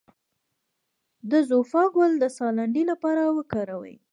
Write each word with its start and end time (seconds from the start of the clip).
د 1.29 1.31
زوفا 1.49 1.83
ګل 1.95 2.11
د 2.19 2.25
ساه 2.37 2.51
لنډۍ 2.57 2.83
لپاره 2.91 3.21
وکاروئ 3.37 3.95